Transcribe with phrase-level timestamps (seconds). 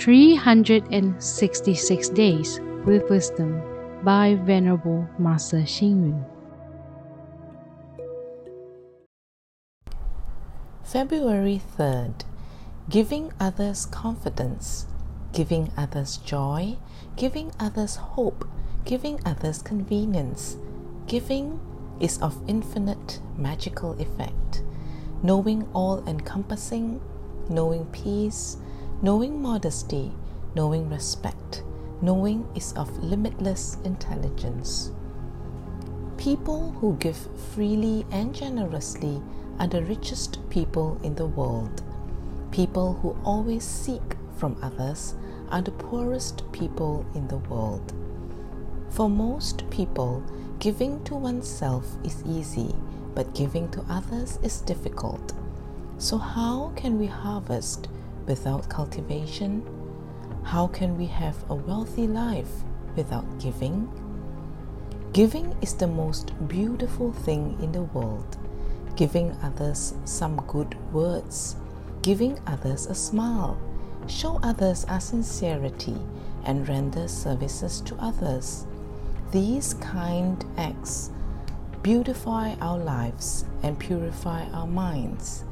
[0.00, 3.60] 366 Days with Wisdom
[4.02, 6.24] by Venerable Master Hsing.
[10.82, 12.24] February 3rd
[12.88, 14.86] Giving others confidence,
[15.34, 16.78] giving others joy,
[17.16, 18.48] giving others hope,
[18.86, 20.56] giving others convenience.
[21.08, 21.60] Giving
[22.00, 24.62] is of infinite magical effect,
[25.22, 27.02] knowing all encompassing,
[27.50, 28.56] knowing peace,
[29.02, 30.12] knowing modesty,
[30.54, 31.62] knowing respect,
[32.02, 34.92] knowing is of limitless intelligence.
[36.18, 37.16] People who give
[37.54, 39.22] freely and generously
[39.58, 41.82] are the richest people in the world.
[42.50, 44.02] People who always seek
[44.36, 45.14] from others
[45.50, 47.94] are the poorest people in the world.
[48.90, 50.22] For most people,
[50.58, 52.74] giving to oneself is easy,
[53.14, 55.32] but giving to others is difficult.
[55.96, 57.88] So, how can we harvest
[58.30, 59.62] without cultivation?
[60.44, 62.52] How can we have a wealthy life
[62.94, 63.90] without giving?
[65.12, 68.38] Giving is the most beautiful thing in the world
[68.96, 71.56] giving others some good words,
[72.02, 73.58] giving others a smile,
[74.06, 75.96] show others our sincerity,
[76.44, 78.66] and render services to others.
[79.30, 81.10] These kind acts
[81.82, 85.44] beautify our lives and purify our minds.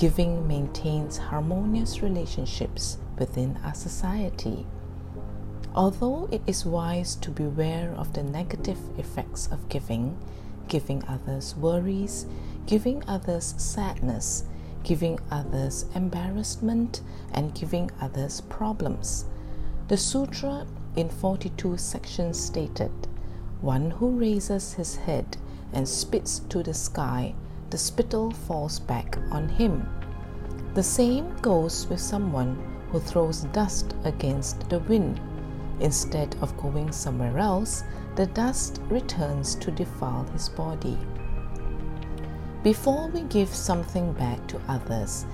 [0.00, 4.66] Giving maintains harmonious relationships within our society.
[5.74, 10.16] Although it is wise to beware of the negative effects of giving,
[10.68, 12.24] giving others worries,
[12.66, 14.44] giving others sadness,
[14.84, 17.02] giving others embarrassment,
[17.34, 19.26] and giving others problems.
[19.88, 23.06] The sutra in 42 sections stated
[23.60, 25.36] One who raises his head
[25.74, 27.34] and spits to the sky,
[27.70, 29.88] the spittle falls back on him.
[30.74, 32.58] The same goes with someone
[32.90, 35.20] who throws dust against the wind.
[35.80, 37.84] Instead of going somewhere else,
[38.16, 40.98] the dust returns to defile his body.
[42.62, 45.24] Before we give something back to others,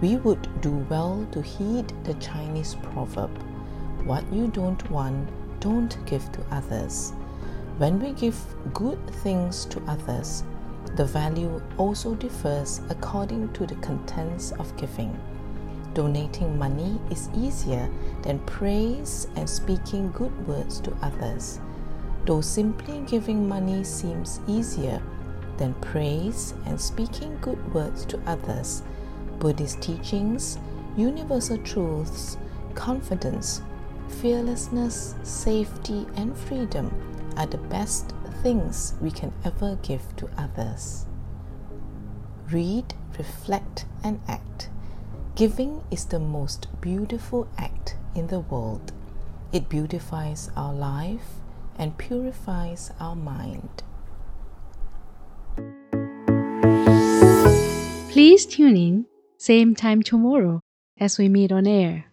[0.00, 3.30] we would do well to heed the Chinese proverb
[4.04, 7.12] What you don't want, don't give to others.
[7.78, 8.38] When we give
[8.72, 10.44] good things to others,
[10.94, 15.18] the value also differs according to the contents of giving.
[15.94, 17.90] Donating money is easier
[18.22, 21.58] than praise and speaking good words to others.
[22.26, 25.00] Though simply giving money seems easier
[25.56, 28.82] than praise and speaking good words to others,
[29.38, 30.58] Buddhist teachings,
[30.96, 32.36] universal truths,
[32.74, 33.62] confidence,
[34.20, 36.90] fearlessness, safety, and freedom
[37.36, 38.12] are the best
[38.46, 41.04] things we can ever give to others.
[42.48, 44.68] Read, reflect, and act.
[45.34, 48.92] Giving is the most beautiful act in the world.
[49.52, 51.26] It beautifies our life
[51.76, 53.82] and purifies our mind.
[58.12, 59.06] Please tune in,
[59.38, 60.60] same time tomorrow
[61.00, 62.04] as we meet on air.